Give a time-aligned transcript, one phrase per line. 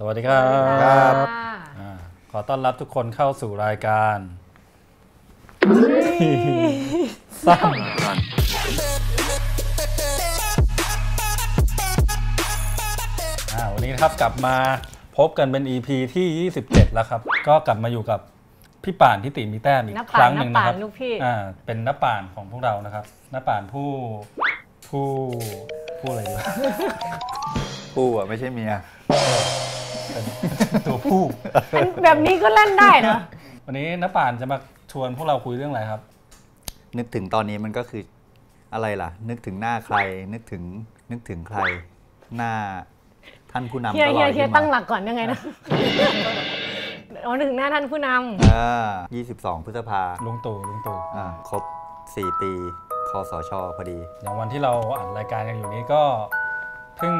[0.00, 0.44] สวัสดีครับ
[0.84, 1.14] ครับ
[1.78, 1.90] อ่า
[2.30, 4.18] ขอต้อนรับทุกคนเข้าสู่รายการ
[7.46, 7.76] สั้น
[13.54, 14.56] อ่าวันนี้นะครับกลับมา
[15.18, 18.20] พบกันเป็น EP ที่ 27 แล้วครับ ก็กลับมาอยู่กับ
[18.84, 21.34] พี่ป่านทิติมีแต้มอีกน้าคป่านรั้งหนึ่งนะครับน้าป่านลูกพี่ อ่า
[21.66, 23.04] เป็นน้าป่านของพวกเรานะครับ
[23.34, 23.88] น้าป่านผู้
[24.88, 25.06] ผู้
[26.00, 26.44] ผู้อะไรดีวะ
[27.94, 28.72] ผู้อะไม่ใช่เมีย
[30.70, 31.22] เป็นตัวผู้
[32.04, 33.18] แบบนี้ก็เล่นได้เหรอ
[33.64, 34.58] วันนี้น้าป่านจะมา
[34.92, 36.00] ชวนพวกเราคุยเรื่องอะไรครับ
[36.98, 38.02] นึกถึงตอนนี้มันก็คือ
[38.74, 39.96] อะไรล่ะ นึกถึงหน้าใคร
[40.32, 40.62] นึกถึง
[41.10, 41.60] นึกถึงใคร
[42.36, 42.52] หน้า
[43.52, 45.38] ท่านผู้นำเฮียก็ลเฮีอยยเฮียขึ้นตั้งหมาลักก่อนยังไงนะ
[47.26, 48.08] อ๋อนึกถึงหน้าท่านผู้น
[48.54, 48.90] อ่า
[49.26, 51.62] 22 พฤษภาลุงตู่ลุงตู่อ่าครบ
[52.02, 52.52] 4 ปี
[53.08, 56.02] คสชพอดี อย่างวันที่เราอัดรายการกันอยู่นี้ก็
[56.96, 57.14] เพิ่ง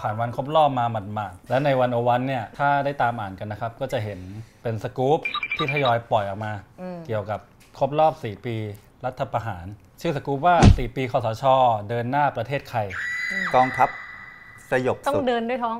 [0.00, 4.20] ผ่านวันครบรอบมาหมาดๆและในวันโอวันเนี่ยถ้าได้ตามอ่านกันนะครับ ก็จะเห็น
[4.62, 5.18] เป็นสกู๊ป
[5.56, 7.40] ที่ทยอยปล่อยออกมาำอืม เกี่ยวกับ
[7.78, 8.56] ครบรอบ 4 ปี
[9.04, 9.66] รัฐประหาร
[10.00, 11.44] ชื่อสกู๊ปว่า 4 ปีคสช
[11.88, 12.86] เดินหน้าประเทศไทย
[13.54, 13.88] กองทัพ
[14.70, 15.76] สยบต้องสุด เดินด้วยท้อง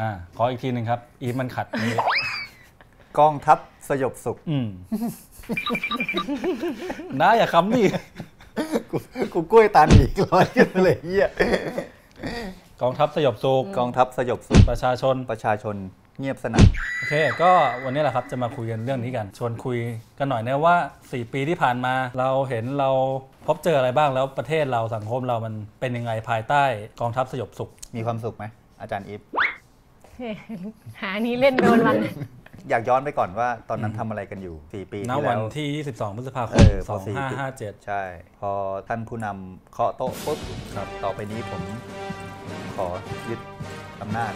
[0.00, 1.94] อ่าขออีกทีหนึ่งครับ อีฟมันขัดนี่
[3.18, 4.68] กองทัพสยบสุข อืม
[7.20, 7.84] น้าอย่าคำดิ
[8.90, 8.96] กู
[9.34, 11.28] กูกล้วยตาหนีกลอยขึ้นมาเลยเฮีย
[12.82, 15.76] กองทัพสยบสุขกองทัพสยบสุขประชาชนประชาชน
[16.20, 16.66] เงียบสนัน
[16.98, 17.50] โอเค ก็
[17.84, 19.78] วันนี้แหละครับจะมาคุยกันเรื่องนี้กัน ชวนคุย
[20.18, 22.90] กันหน่อยนะว่า 4 ปีที่ผ่านมา เราเห็นเรา
[23.46, 26.64] พบเจออะไรบ้างแล้วประเทศเราสังคมเรามันเป็นยังไงภายใต้
[27.00, 28.44] กองทัพสยบสุข มีความสุขไหม
[28.80, 29.20] อาจารย์อีฟ
[31.00, 31.96] หานี้เล่นโดนวัน
[32.70, 38.02] อยากย้อนไปก่อนว่าตอนนั้นทำอะไรกันอยู่ 4 ปีณที่วัแล้นวที่ 22พฤษภาคเอมอพอสี่ปี2557 ใช่
[38.40, 38.50] พอ
[38.88, 40.38] ท่านผู้นำเคาะโต๊ะปุ๊บ
[40.76, 41.62] ครับต่อไปนี้ผม
[42.76, 42.86] ขอ
[43.28, 43.40] ยึด
[44.02, 44.32] อำนาจ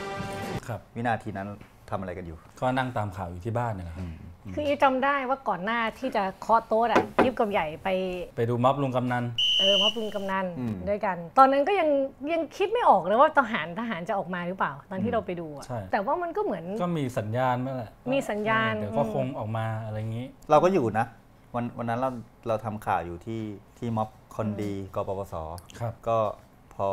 [0.68, 1.48] ครับวินาทีนั้น
[1.90, 4.06] ทำอะไรกันอยู่ ก็นั่งตามข่าวอยู่ที่บ้านเนี่ยนะครับ
[4.54, 7.88] คืออีฟจำได้ว่าก่อนหน้าที่จะเคาะโต๊ะอะยิบกับใหญ่ไป
[8.36, 9.24] ไปดูม็อบลุงกำนัน
[9.58, 11.88] เออมอบลุงกำนันอืมด้วยกัน ตอนนั้นก็ยัง
[12.32, 21.06] ยังคิดไม่ออกเลยว่าทหารทหารจะออกมาหรือเปล่า ตอนที่เราไปดูอะใช่แต่ว่ามันก็เหมือนก็มีสัญญาณนั่นแหละมีสัญญาณเดี๋ยวก็อืมคงออกมาอะไรอย่างนี้ เราก็อยู่นะ
[21.54, 22.10] วันวันนั้นเรา
[22.48, 23.42] เราทำข่าวอยู่ที่
[23.78, 25.34] ที่ม็อบคนดีกปปส
[25.80, 26.18] ครับก็
[26.74, 26.88] พอ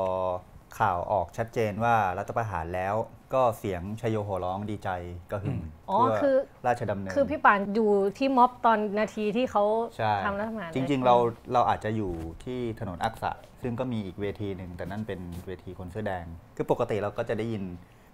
[0.79, 2.95] ข่าวออกชัดเจนว่ารัฐประหารแล้ว
[3.33, 4.89] ก็เสียงชยโยโหร้องดีใจ
[5.31, 6.35] ก็หึ่มอ๋อทั่วคือ
[6.67, 9.63] ราชดำเนินคือพี่ป่านอยู่ที่ม็อบตอนนาทีที่เขา
[9.97, 11.15] ใช่ทำรัฐประหารจริง ๆ เรา
[11.53, 12.11] เราอาจจะอยู่
[12.43, 17.63] ที่ถนนอักษะ ซึ่งก็มีอีกเวทีหนึ่งแต่นั่นเป็นเวทีคนเสื้อแดง คือปกติเราก็จะได้ยิน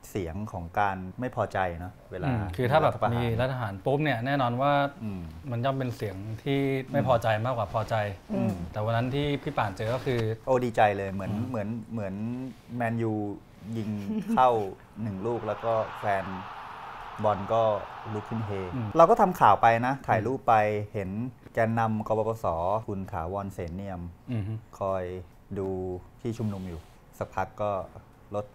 [0.10, 5.22] เสียงของการไม่พอใจเนาะเวลาอืมคือถ้าแบบรัฐประหมีรรัฐประหารปุ๊บเนี่ยแน่นอนว่าอืม
[5.52, 6.60] มันย่อมเป็นเสียงที่
[6.92, 7.96] ไม่พอใจมากกว่าพอใจ
[8.36, 12.16] อืมแต่วันนั้นที่พี่ป่านเจอก็คือ โอ้ดีใจเลยเหมือนเหมือนเหมือน
[12.76, 13.14] แมนยู
[13.78, 13.90] ยิง
[14.34, 14.50] เข้า
[15.02, 16.26] หนึ่งลูกแล้วก็แฟน
[17.24, 17.64] บอลก็
[18.14, 20.54] ลุกขึ้นเฮอืมเราก็ทำข่าวไปนะ ถ่ายรูปไป
[20.94, 21.10] เห็น
[21.54, 22.46] แกนนำกปปส
[22.88, 24.02] คุณถาวรเสนเนียม
[24.34, 25.04] อือฮึคอย
[25.60, 25.70] ดู
[26.22, 26.80] ที่ชุมนุมอยู่
[27.20, 27.72] สักพักก็
[28.36, 28.46] รถ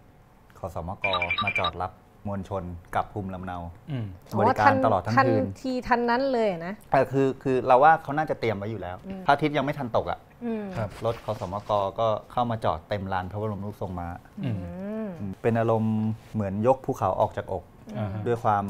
[0.59, 1.05] ขอสมก
[1.43, 1.91] มาจอดรับ
[2.27, 2.63] มวลชน
[2.95, 3.57] กลับภูมิลำเนา
[3.91, 4.05] อืม
[4.39, 14.07] บริการตลอดทั้งทันคืนทีทันนั้นเลยอะนะเออคือคือเราว่าเขาน่าจะเตรียมไว้อยู่แล้วพระอาทิตย์ยังไม่ทันตกอะ่ะอืมครับรถขอสมกก็เข้ามาจอดเต็มลานพระบรมรูปทรงม้า
[14.45, 14.57] อืม
[15.19, 15.97] อืมเป็นอารมณ์
[16.33, 17.63] เหมือนยกภูเขาออกจากอก
[17.97, 18.65] อ่าฮะด้วยความ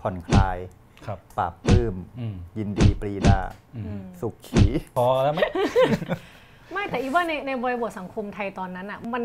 [0.00, 0.56] ผ่อนคลาย
[1.06, 3.38] ครับปราบปลื้มอืมยินดีปรีดา
[3.76, 4.64] อืมสุขขี
[4.96, 5.40] พอแล้วไหม
[6.72, 9.22] ไม่แต่อีว่าในในบริบทสังคมไทยตอนนั้นอะมัน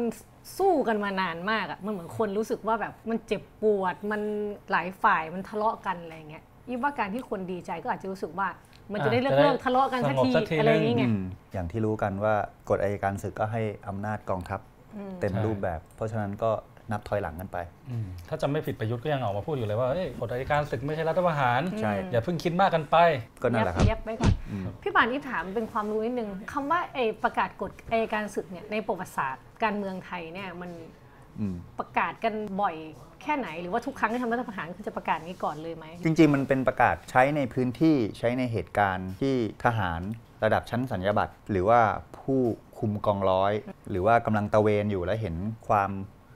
[0.58, 4.22] สู้กันมานานมากอะมันเหมือนคนรู้สึกว่าแบบมันเจ็บปวด มัน
[4.72, 8.48] หลายฝ่ายมันทะเลาะกันอะไรเงี้ยอีว่าการที่คนดีใจก็อาจจะรู้สึกว่า
[8.92, 11.22] มันจะได้เลิกอ่าจะได้เลิกทะเลาะกันสักทีสงบสักทีอะไรอย่างเงี้ยอืม
[11.54, 12.34] อย่างที่รู้กันว่า
[12.70, 14.60] กฎอัยการศึกก็ให้อำนาจกองทัพ
[14.96, 16.52] อืมเต็มใช่รูปแบบ เพราะฉะนั้นก็
[16.92, 17.58] นับถอยหลังกันไป
[17.92, 22.98] อืมถ้าจำไม่ผิดประยุทธ์ก็ยังออกมาพูดอยู่เลยว่าเอ้ยกฎอัยการศึกไม่ใช่รัฐประหารใช่อย่าเพิ่งคิดมากกันไป
[23.42, 30.72] ก็นั่นแหละครับเย็บไว้ก่อนอืมพี่ป่านอีฟถามเป็นความรู้นิดนึงคำว่าไอประกาศกฎอัยการศึกเนี่ยในประวัติศาสตร์การเมืองไทยเนี่ยมัน
[31.40, 32.76] อืมประกาศกันบ่อย
[33.22, 39.36] แค่ไหนหรือว่าทุกครั้งที่ทำรัฐประหารคือจะประกาศนี้ก่อนเลยไหม จริง ๆ มันเป็นประกาศใช้ในพื้นที่ใช้ในเหตุการณ์ที่
[39.66, 40.02] ทหาร
[40.44, 41.82] ระดับชั้นสัญญาบัตรหรือว่า
[42.20, 42.40] ผู้
[42.80, 43.54] คุมกองร้อย
[43.90, 45.36] หรือว่ากำลังตระเวนอยู่แล้วเห็น
[45.68, 45.92] ความ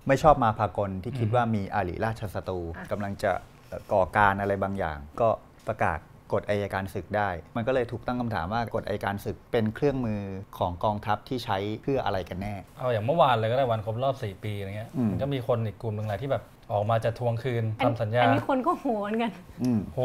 [0.10, 3.32] ไม่ชอบมาพากลที่คิดว่ามีอาริราชศัตรูอะกำลังจะ
[3.68, 5.30] เอ่อก่อการอะไรบางอย่าง ก็
[5.68, 6.00] ประกาศ
[6.34, 10.22] กฎอัยการศึกได้ มันก็เลยถูกตั้งคำถามว่ากฎอัยการศึกเป็นเครื่องมือ
[10.58, 19.32] ของกองทัพที่ใช้เพื่ออะไรกันแน่ เอาอย่างเมื่อวานเลยก็ได้วันครบรอบ 4 ปีอะไรเงี้ยอืมมันก็มีคนอีกกลุ่มหนึ่งแหละที่แบบออกมาจะทวงคืนอันทำสัญญา อันนี้คนก็โหนกัน
[19.64, 20.00] อืมโฮ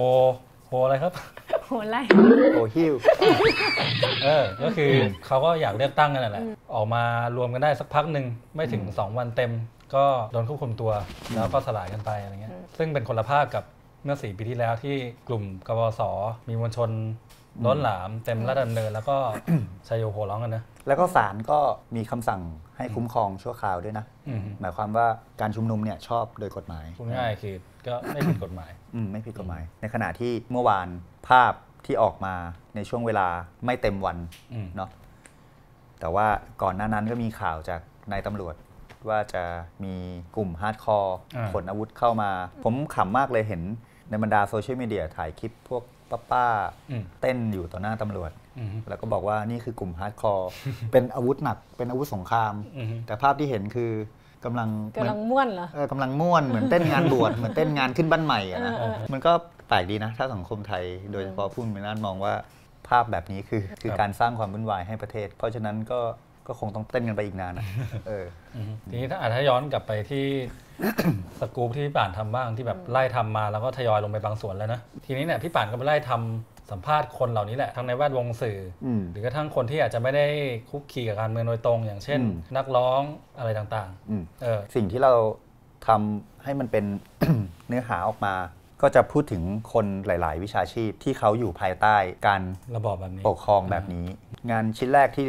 [0.67, 1.13] โฮอะไรครับ
[1.67, 2.03] โหไล่
[2.55, 2.95] โอฮิว
[4.25, 4.91] เออ ก็คือ
[5.27, 7.03] เขาก็อยากเลือกตั้งกันนั่นแหละ ออกมา
[7.37, 9.53] รวมกันได้สักพักหนึ่งไม่ถึง 2 วันเต็ม
[9.95, 10.93] ก็โดนควบคุมตัว
[11.35, 13.65] แล้วก็สลายกันไปอะไรเงี้ยซึ่งเป็นคนละภาพกับ
[14.05, 14.97] เมื่อ 4 ปีที่แล้วที่
[15.29, 16.01] กลุ่มกบส
[16.49, 16.91] มีมวลชน
[17.67, 19.17] ล้นหลามเต็มราชดำเนิน แล้วก็
[19.89, 21.59] ชัยโยโหร้องกันนะ แล้วก็ศาลก็
[21.97, 22.41] มีคำสั่ง
[22.77, 25.07] ให้คุ้มครองชั่วคราวด้วยนะอืมหมายความว่า
[25.41, 27.55] การชุมนุมเนี่ยชอบโดยกฎหมายพูดง่ายๆคือ
[27.87, 30.89] ก็ไม่ผิดกฎหมายอืมไม่ผิดกฎหมาย ในขณะที่เมื่อวาน
[31.29, 31.53] ภาพ
[31.87, 32.35] ที่ออกมา
[32.75, 33.29] ในช่วงเวลา
[33.67, 34.17] ไม่เต็มวัน
[34.53, 34.91] อืมเนาะ
[36.01, 36.27] แต่ว่า
[36.63, 37.81] ก่อนหน้านั้นก็มีข่าวจาก
[38.13, 38.55] นายตำรวจ
[39.09, 39.45] ว่าจะ
[39.85, 39.95] มี
[40.37, 42.31] กลุ่ม hardcore อ่าขนอาวุธเข้ามา
[42.65, 43.63] ผมขำมากเลยเห็น
[44.11, 50.51] ในบรรดาโซเชียลมีเดียถ่ายคลิปพวกป้าป้าๆอืมเต้นอยู่ต่อหน้าตำรวจอืมแล้วก็บอกว่านี่คือกลุ่ม hardcore
[50.93, 53.93] เป็นอาวุธหนักเป็นอาวุธสงครามอืมแต่ภาพที่เห็นคือ
[54.45, 59.33] กำลังกำลังม่วนเหรอเออกำลังม่วนเหมือนเต้นงานบวชเหมือนเต้นงานขึ้นบ้านใหม่อะนะเออเออมันก็
[59.69, 62.35] แปลกดีนะ ถ้าสังคมไทยโดยเฉพาะผู้มีอำนาจมองว่า
[62.89, 66.01] ภาพแบบนี้คือ คือครับการสร้างความวุ่นวายให้ประเทศ เพราะฉะนั้นก็
[66.47, 67.67] ก็คงต้องเต้นกันไปอีกนานนะ
[68.09, 68.25] เออ
[68.57, 70.25] อืมทีนี้ถ้าอาจจะย้อนกลับไปที่
[71.41, 80.27] สกู๊ปที่พี่ป่านทำบ้างที่แบบไล่ทำมาแล้วก็ทยอยลงไปบางส่วนแล้วนะทีนี้เนี่ยพี่ป่านก็ไปไล่ทำสัมภาษณ์คนเหล่านี้แหละทั้งในแวดวงสื่ออมหรือกระทั่งคนที่อาจจะไม่ได้
[80.71, 83.03] คุกคีกับการเมืองโดยตรง อย่างเช่นอืมนักร้อง
[83.39, 85.13] อะไรต่างอืมๆเออสิ่งที่เรา
[85.87, 86.85] ทำให้มันเป็น
[87.69, 88.35] เนื้อหาออกมา
[88.83, 89.43] ก็จะพูดถึง
[89.73, 92.43] คนหลาย ๆ วิชาชีพที่เขาอยู่ภายใต้การ
[92.77, 94.07] ระบอบแบบนี้ปกครองแบบนี้
[94.51, 95.27] งานชิ้นแรกที่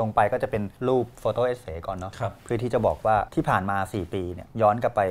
[0.00, 5.02] ลงไปก็จะเป็นรูปโฟโต้เอเซก่อนเนาะครับเพื่อที่จะบอกว่าที่ผ่านมา 4 ปีเนี่ยย้อนกลับไป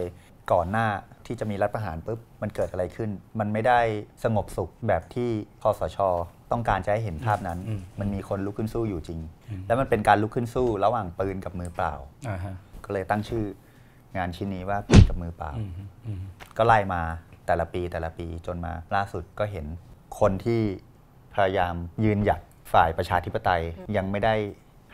[0.52, 0.88] ก่อนหน้า
[1.26, 3.80] ที่จะมีรัฐประหารปุ๊บมันเกิดอะไรขึ้น มันไม่ได้
[4.24, 5.30] สงบสุขแบบที่
[5.62, 5.98] คสช.
[6.52, 9.20] ต้องการจะให้เห็นภาพนั้นอืมมันมีคนลุกขึ้นสู้อยู่จริง
[9.50, 11.94] อืมแล้วมันเป็นการลุกขึ้นสู้ระหว่างปืนกับมือเปล่า
[12.30, 12.56] อ่าฮะ
[12.86, 13.46] ก็เลยตั้งชื่อ
[14.18, 15.72] งานชิ้นนี้ว่าปืนกับมือเปล่าอืม
[16.06, 16.22] อืม
[16.58, 17.02] ก็ไล่มา
[17.48, 19.66] แต่ละปีแต่ละปีจนมาล่าสุดก็เห็น
[20.20, 20.62] คนที่
[21.34, 22.42] พยายามยืนหยัด
[22.74, 23.62] ฝ่ายประชาธิปไตย
[23.98, 24.36] ยังไม่ได้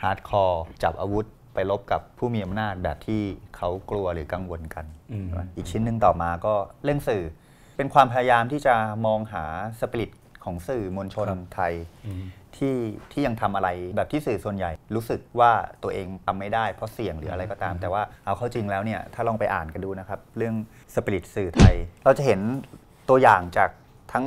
[0.03, 3.21] hardcore จับอาวุธไปลบกับผู้มีอำนาจแบบที่
[3.55, 6.53] เขากลัวหรือกังวลกันอืมอีกชิ้นหนึ่งต่อมาก็
[6.83, 7.23] เรื่องสื่อ
[7.77, 9.44] เป็นความพยายามที่จะมองหา
[9.79, 10.11] สปิริต
[10.44, 11.73] ของสื่อมวลชนไทย
[12.07, 12.23] อืม
[12.57, 12.77] ที่
[13.11, 15.51] ที่ยังทำอะไรแบบที่สื่อส่วนใหญ่ รู้สึกว่า
[15.83, 20.55] ตัวเองทำไม่ได้เพราะเสี่ยงหรืออะไรก็ตาม แต่ว่าเอาเข้าจริงแล้วเนี่ยถ้าลองไปอ่านกันดูนะครับ เรื่อง
[20.94, 22.39] สปิริตสื่อไทย เราจะเห็น
[23.09, 23.69] ตัวอย่างจาก
[24.13, 24.25] ทั้ง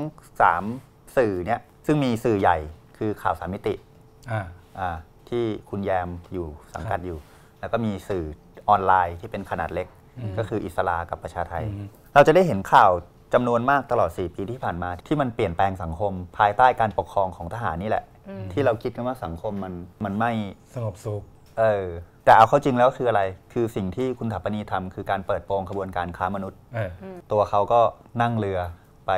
[0.58, 2.58] 3 สื่อเนี่ยซึ่งมีสื่อใหญ่
[2.98, 3.74] คือข่าวสามมิติ
[4.30, 4.42] อ่า
[4.78, 4.96] อ่า
[5.30, 7.18] ที่คุณแยมอยู่สังกัดอยู่
[7.60, 8.24] แล้วก็มีสื่อ
[8.68, 9.86] ออนไลน์ที่เป็นขนาดเล็ก
[10.38, 12.90] ก็คืออิสลากับประชาไทยอืมเราจะได้เห็นข่าว
[13.34, 18.04] จำนวนมากตลอด 4 ปีที่ผ่านมาที่มันเปลี่ยนแปลงสังคม ภายใต้การปกครองของทหารนี่แหละ
[18.52, 19.74] ที่เราคิดกันว่าสังคมมัน
[20.04, 20.32] มันไม่
[20.74, 21.22] สงบสุข
[21.58, 21.86] เออ
[22.24, 26.90] แต่เอาเข้าจริงแล้วคืออะไร คือสิ่งที่คุณถัปปณีทำคือการเปิดโปงขบวนการค้ามนุษย์เออ
[27.32, 27.80] ตัวเขาก็
[28.22, 28.60] นั่งเรือ
[29.06, 29.12] ไป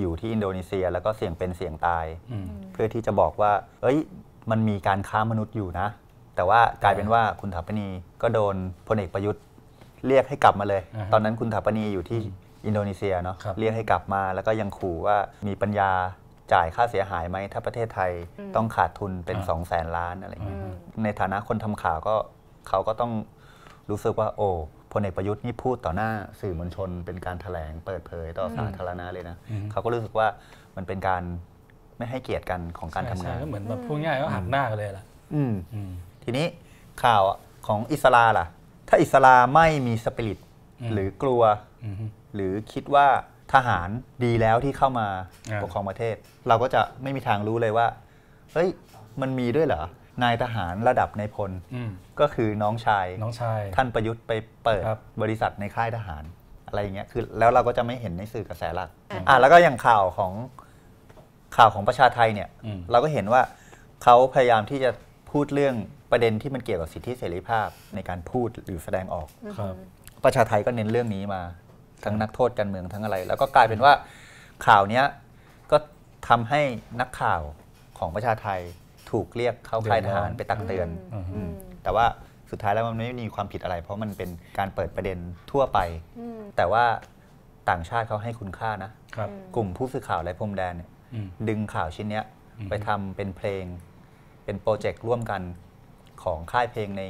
[0.00, 3.52] อยู่ที่อินโดนีเซีย แล้วก็เสี่ยงเป็นเสี่ยงตายอืมเพื่อที่จะบอกว่า
[3.82, 3.98] เอ้ย
[4.50, 5.88] มันมีการค้ามนุษย์อยู่นะ
[6.36, 7.88] แต่ว่ากลายเป็นว่าคุณถาปนี
[8.22, 8.56] ก็โดน
[8.88, 9.42] พลเอกประยุทธ์
[10.06, 12.18] เรียกให้กลับมาเลยอ่าฮะตอนนั้นคุณถาปนีอยู่ที่
[12.66, 15.16] อินโดนีเซียเนาะครับเรียกให้กลับมาแล้วก็ยังขู่ว่า
[15.48, 15.90] มีปัญญา
[16.52, 18.12] จ่ายค่าเสียหายไหม ถ้าประเทศไทย
[18.56, 20.74] ต้องขาดทุนเป็นอ่า2 0 0แสนล้านอะไรอย่างเงี้ยอืม
[21.04, 22.14] ในฐานะคนทำข่าวก็
[22.68, 23.12] เขาก็ต้อง
[23.90, 24.48] รู้สึกว่า โอ้
[24.92, 26.10] พลเอกประยุทธ์นี่พูดต่อหน้า
[26.40, 30.26] สื่อมวลชน เป็นการแถลงเปิดเผยต่อสาธารณะเลยนะอืมเขาก็รู้สึกว่า
[30.76, 31.22] มันเป็นการ
[31.98, 35.04] ไม่ให้เกียรติกันของการทำงานใช่ก็เหมือนแบบพูดง่ายๆก็หักหน้ากันเลยล่ะ
[35.34, 35.90] อืม อืม
[36.24, 36.46] ทีนี้
[37.02, 37.22] ข่าว
[37.66, 38.46] ของอิสลาล่ะ
[38.88, 40.38] ถ้าอิสลาไม่มีสปิริต
[40.80, 41.42] อืม หรือกลัว
[41.84, 41.94] อืม
[42.34, 43.06] หรือคิดว่า
[43.54, 43.88] ทหาร
[44.24, 45.06] ดีแล้วที่เข้ามา
[45.50, 46.16] อ่า ปกครองประเทศ
[46.48, 47.86] เราก็จะไม่มีทางรู้เลยว่า
[48.52, 48.68] เฮ้ย
[49.20, 49.82] มันมีด้วยเหรอ
[50.22, 54.32] นายทหารระดับในายพลอืมก็คือน้องชาย น้องชาย ท่านประยุทธ์ไป
[54.64, 56.24] เปิดครับ บริษัทในค่ายทหาร
[56.68, 60.32] อะไรอย่างเงี้ยคือแล้วเราก็จะไม่เห็นในสื่อกระแสหลักอ่าอะแล้วก็อย่างข่าวของ
[61.56, 63.42] ข่าวของประชาไทยเนี่ยอืมเราก็เห็นว่า
[64.02, 64.90] เขาพยายามที่จะ
[65.30, 65.74] พูดเรื่อง
[66.10, 69.28] ประเด็นที่มันเกี่ยวกับสิทธิเสรีภาพในการพูดหรือแสดงออก
[69.58, 69.74] ครับ
[70.24, 71.42] ประชาไทยก็เน้นเรื่องนี้มา
[72.04, 73.92] ทั้งนักโทษการเมืองทั้งอะไร แล้วก็กลายเป็นว่า
[74.66, 75.04] ข่าวเนี้ย
[75.70, 75.76] ก็
[76.28, 76.60] ทำให้
[77.00, 77.42] นักข่าว
[77.98, 78.60] ของประชาไท
[79.10, 81.50] ถูกเรียกเข้าค่ายทหารไปตักเตือนอืมอืม
[81.82, 82.06] แต่ว่า
[82.50, 85.18] สุดท้ายแล้วมันไม่มีความผิดอะไร เพราะมันเป็นการเปิดประเด็น
[85.50, 85.78] ทั่วไป
[86.18, 86.84] อืมแต่ว่า
[87.70, 91.01] ต่างชาติเขาให้คุณค่านะครับกลุ่มผู้สื่อข่าวไร้พรมแดนเนี่ยอืม
[91.48, 92.24] ดึงข่าวชิ้นเนี้ย
[92.58, 93.64] อืมไปทำเป็นเพลง
[94.44, 95.42] เป็นโปรเจกต์ร่วมกัน
[96.22, 97.04] ของค่ายเพลงใน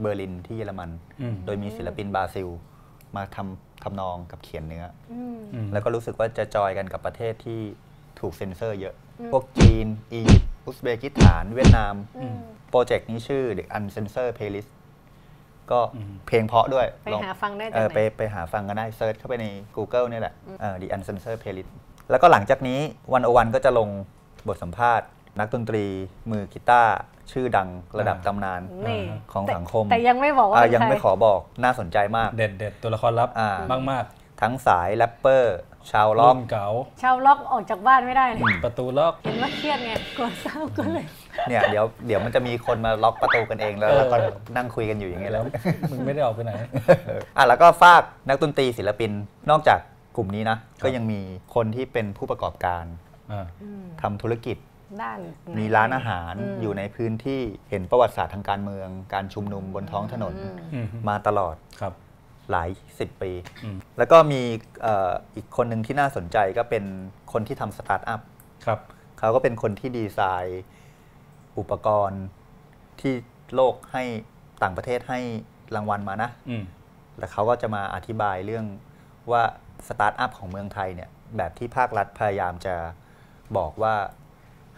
[0.00, 0.90] เบอร์ลินที่เยอรมัน
[1.22, 2.48] อืมโดยมีศิลปินบราซิล
[3.16, 7.60] มาทำทำนองกับเขียนเนื้ออืมอืมแล้วก็รู้สึกว่าจะจอยกันกับประเทศที่
[8.20, 12.36] ถูกเซ็นเซอร์เยอะอืมพวกจีน อียิปต์อุซเบกิสถาน เวียดนามอืม
[12.70, 14.70] โปรเจกต์นี้ชื่อ The Uncensored Playlist
[15.70, 19.46] ก็อืมเพลงเพราะด้วย ไปลองหาฟังได้เอจากอไหไปนไปหาฟังกันได้ search เข้าไปใน
[19.76, 21.70] Google เนี่ยแหละเออ The Uncensored Playlist
[22.10, 22.80] แล้วก็หลังจากนี้
[23.12, 23.88] One O One ก็จะลง
[24.48, 25.06] บทสัมภาษณ์
[25.38, 25.84] นักดนตรี
[26.30, 26.94] มือกีตาร์
[27.32, 29.00] ชื่อดังระดับอ่าตำนานนี่
[29.32, 34.04] ของแต่สังคมแต่ยังไม่บอกว่าอะเป็นยังใครไม่ขอบอกน่าสนใจมาก เด็ดเด็ดตัวละครลับอ่ามากมาก
[34.42, 35.58] ทั้งสายแรปเปอร์
[35.90, 36.68] ชาวๆล็อกรุ่นเก๋า
[37.02, 41.04] ชาวล็อกออกจากบ้านไม่ได้เลยประตูล็อกเห็นว่าเครียดไงกลัวเศร้าก็เลย
[41.48, 44.16] เนี่ยเดี๋ยวเดี๋ยวมันจะมีคนมาล็อกประตูกันเองแล้วเออแล้วก็
[44.56, 45.52] นั่งคุยกันอยู่อย่างเงี้ยแล้แล้ว
[45.88, 46.52] วมึงไม่ได้ออกไปไหน
[47.36, 49.10] อะแล้วก็ฝากนักดนตรีศิลปิน
[49.50, 49.78] นอกจาก
[50.18, 51.20] กลุ่มนี้นะ ก็ยังมี
[51.54, 52.84] คนที่เป็นผู้ประกอบการ
[53.32, 53.46] อ่า
[54.02, 54.56] ทำธุรกิจ
[55.02, 55.18] ด้าน
[55.58, 60.34] มีร้านอาหารอืมอยู่ในพื้นที่เห็นประวัติศาสตร์ทางการเมือง การชุมนุมบนท้องถนน
[60.74, 61.92] อืมมาตลอดครับ
[62.50, 63.32] หลายสิบปี
[63.64, 64.40] อืมแล้วก็มี
[64.82, 66.84] เอ่ออีกคนหนึ่งที่น่าสนใจก็เป็น
[67.32, 68.20] คนที่ทำสตาร์ทอัพ
[68.66, 68.80] ครับ
[69.18, 70.62] เขาก็เป็นคนที่ดีไซน์
[71.58, 72.24] อุปกรณ์
[73.00, 73.14] ที่
[73.54, 74.04] โลกให้
[74.62, 75.20] ต่างประเทศให้
[75.74, 76.62] รางวัลมานะอืม
[77.18, 78.66] แล้วเขาก็จะมาอธิบายเรื่อง
[79.32, 79.42] ว่า
[79.88, 82.74] สตาร์ทอัพของเมืองไทยเนี่ยแบบที่ภาครัฐพยายามจะ
[83.56, 83.94] บอกว่า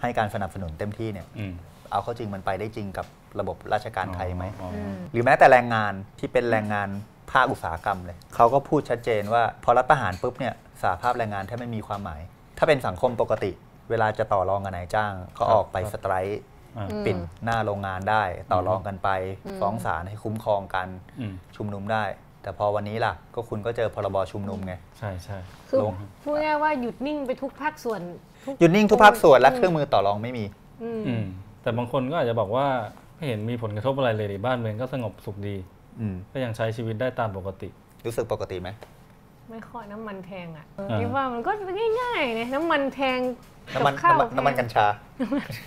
[0.01, 1.53] ให้การสนับสนุนเต็มที่เนี่ยอืม
[1.91, 3.07] เอาเข้าจริงมันไปได้จริงกับ
[3.41, 6.89] ระบบราชการไทยไหมอ๋ออืมหรือแม้แต่แรงงานที่เป็นแรงงาน
[7.33, 12.21] ภาคอุตสาหกรรมเลย เขาก็พูดชัดเจนว่า พอรัฐประหารปุ๊บเนี่ยสหภาพแรงงานแทบไม่มีความหมาย
[12.59, 13.51] ถ้าเป็นสังคมปกติ
[13.91, 16.41] เวลาจะต่อรองกับนายจ้างเขาออกไปสไตรค์
[16.77, 19.09] อ่าอืมปิดหน้าโรงงานได้ ต่อรองกันไป
[19.47, 20.89] อืมฟ้องศาลให้คุ้มครองกัน
[21.21, 22.05] อืมชุมนุมได้
[22.43, 28.01] แต่พอวันนี้ล่ะ ก็คุณก็เจอพรบชุมนุมไง ใช่ใช่คือลงพูดง่ายๆว่าหยุดนิ่งไปทุกภาคส่วน
[28.47, 30.45] ทุกหยุดนิ่งทุกภาคส่วนและเครื่องมือต่อรองไม่มี
[30.83, 31.25] อืมอืม
[31.63, 32.67] แต่บางคนก็อาจจะบอกว่า
[33.17, 35.57] ไม่เห็นมีผลกระทบอะไรเลยดิบ้านเมืองก็สงบสุขดี
[36.01, 37.69] อืมก็ยังใช้ชีวิตได้ตามปกติ
[38.07, 38.69] รู้สึกปกติไหม
[39.51, 41.51] ไม่ค่อยน้ำมันแพงอะอ่าคิดว่ามันก็
[42.01, 43.19] ง่ายๆเนี่ยน้ำมันแพง
[43.75, 44.87] น้ำมันกับข้าวน้ำมันน้ำมันแพกังญชา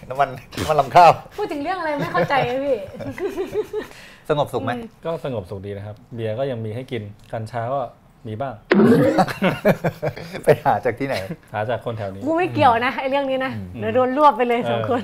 [0.09, 2.77] น้ำมันน้ำมันลำข้าว พูดถึงเรื่องอะไรไม่เข้าใจเลยพี่
[4.29, 4.71] สงบสุขไหม
[5.05, 7.01] ก็สงบสุขดีนะครับ เบียร์ก็ยังมีให้กิน
[7.33, 7.79] กัญชาก็
[8.27, 8.53] มีบ้าง
[10.43, 11.15] ไปหาจากที่ไหน
[11.53, 15.03] หาจากคนแถวนี้ กูไม่เกี่ยวนะไอ้เรื่องนี้นะ เดี๋ยวโดนรวบไปเลยสองเออคน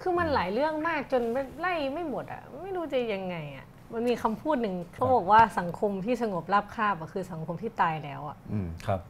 [0.00, 1.22] คือมันหลายเรื่องมากจน
[1.60, 9.00] ไล่ไม่หมดอะ ไม่รู้จะยังไงอะ มันมีคำพูดหนึ่งเขาบอกว่าสังคมที่สงบราบคาบอะคือสังคมที่ตายแล้วอะอืมครับ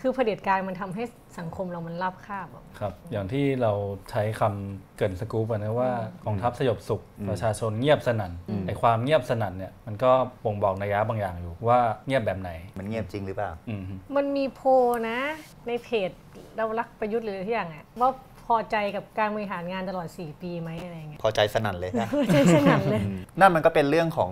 [0.00, 1.02] คือเผด็จการมันทำให้
[1.38, 3.72] สังคมเรามันราบคาบอะครับ อย่างที่เรา
[4.10, 5.90] ใช้คำเกรินสกู๊ปอะนะว่า
[6.24, 8.32] กองทัพสยบสุขอืมประชาชนเงียบสนั่น
[8.66, 10.10] ไอความเงียบสนั่นเนี่ยมันก็
[10.44, 13.82] บ่งบอกนัยยะบางอย่างอยู่ว่าเงียบแบบไหน มันเงียบจริงหรือเปล่าอืม
[14.16, 14.68] มันมีโพล
[15.08, 15.18] นะ
[15.66, 16.10] ในเพจ
[16.56, 18.10] เรารักประยุทธ์หรือที่อย่างอะว่า
[18.48, 23.02] พอใจกับการบริหารงานตลอด 4 ปีไหมอะไรเงี้ยพอใจสนั่นเลยนะใจสนั่นเลย
[23.40, 24.30] นั่นมันก็เป็นเรื่องของ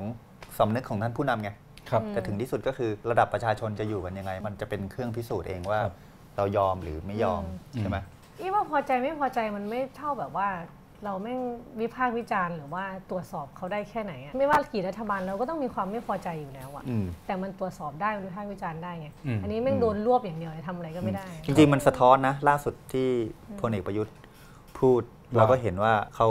[0.58, 1.50] สำนึกของท่านผู้นำไง
[1.90, 5.94] ครับแต่ถึงที่สุดก็คือระดับประชาชนจะอยู่กันยังไง มันจะเป็นเครื่องพิสูจน์เองว่าครับ
[6.36, 7.42] เรายอมหรือไม่ยอม
[7.74, 7.98] อืมใช่ไหม
[8.40, 10.48] อีว่าพอใจไม่พอใจมันไม่เท่าแบบว่า
[11.04, 11.40] เราแม่ง
[11.80, 23.08] วิพากษ์วิจารณ์หรือว่าตรวจสอบเขาได้แค่ไหนอะไม่ว่ากี่รัฐบาลเราก็ต้องมีความไม่พอใจอยู่แล้วอะอืมแต่มันตรวจสอบได้มันวิพากษ์วิจารณ์ได้ไงอืมอันนี้แม่งโดนรวบอย่างเดียวเลยทำอะไรก็ไม่ได้ จริงๆมันสะท้อนนะ ล่าสุดที่
[23.60, 24.14] พลเอกประยุทธ์
[24.80, 25.02] พูด
[25.34, 26.28] ว่าเราก็เห็นว่าเขา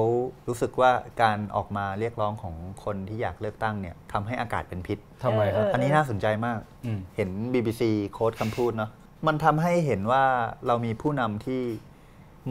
[0.48, 0.92] รู้สึกว่า
[1.22, 7.82] การออกมาเรียกร้องของคนที่อยากเลือกตั้งเนี่ยทำให้อากาศเป็นพิษทำไมครับเอออันนี้น่าสนใจมากอืมเห็น BBC
[8.14, 8.90] โค้ดคำพูดเนาะ
[9.28, 10.24] มันทำให้เห็นว่า
[10.68, 11.62] เรามีผู้นำที่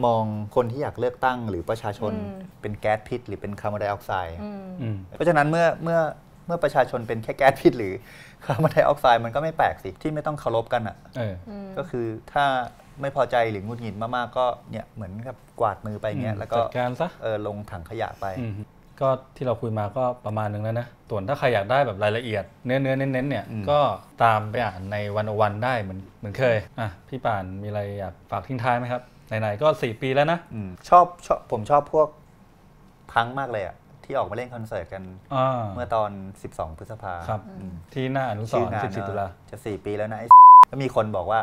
[0.05, 0.23] มอง
[0.55, 5.99] คนที่อยากเลือกตั้งหรือประชาชนอืมเป็นแก๊สพิษ หรือเป็นคาร์บอนไดออกไซด์อืมอืมเพราะฉะนั้นเมื่อเมื่อ
[6.45, 7.93] เมื่อประชาชนเป็นแค่แก๊สพิษ หรือ
[8.45, 11.33] คาร์บอนไดออกไซด์มันก็ไม่แปลกสิที่ไม่ต้องเคารพกันอะ่ะเออ
[11.77, 12.45] ก็คือถ้า
[13.01, 18.53] ไม่พอใจหรือหงุดหงิดมากๆก็เนี่ยเหมือนกับกวาดมือไปเงี้ยแล้วก็จัดการซะเออลงถังขยะไปอืม
[19.01, 23.79] ก็ที่เราคุยมาก็ประมาณนึงแล้วนะส่วนถ้าใครอยากได้แบบรายละเอียดเนื้อเนื้อเน้นๆเนี่ยอืมก็
[24.23, 32.07] ตามไปอ่านในวันวันได้เหมือนเหมือนเคยอะพี่ป่านมีอะไรอยากฝากทิ้งท้ายไหมครับ ไหนๆก็ 4 ปีแล้วนะอืมชอบชอบผมชอบพวก
[33.13, 35.03] พังมากเลยอะ่ะที่ออกมาเล่นคอนเสิร์ตกัน
[35.35, 36.11] อ่าเมื่อตอน
[36.45, 40.27] 12 พฤษภาครับ อืมที่หน้าอนุสชื่อรณ์งาน14ตุลา จะ 4 ปีแล้วนะไอ้
[40.71, 41.39] ก็มีคนบอกว่า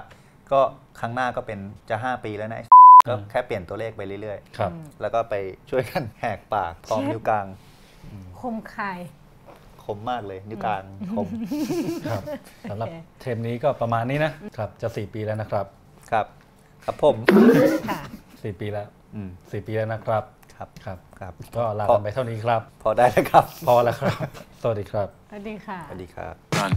[0.53, 0.61] ก็
[1.01, 1.59] ครั้งหน้าก็เป็น
[1.91, 2.67] จะ 5 ปีแล้วนะไอ้
[3.09, 5.35] ก็แค่เปลี่ยนตัวเลขไปเรื่อยครับๆแล้วก็ไป
[5.71, 7.47] ช่วยกันแหกปากพร้อมนิ้วกลาง
[8.41, 8.99] คมคาย
[9.85, 10.83] คมมากเลย นิ้วกลาง
[11.17, 11.29] คม
[12.11, 12.23] ครับ
[12.71, 15.67] สำหรับโอเค เทปนี้ก็ประมาณนี้นะครับ จะ 4 ปีแล้วนะครับ
[16.11, 16.27] ครับ
[16.85, 17.17] ครับผม
[17.91, 20.25] ค่ะ4ปีแล้วอืม4ปีแล้วนะครับ
[20.55, 24.27] ครับครับครับก็ลากันไปเท่านี้ครับ พอได้แล้วครับ พอแล้วครับ
[24.62, 26.73] สวัสดีครับ สวัสดีค่ะ สวัสดีครับ Run.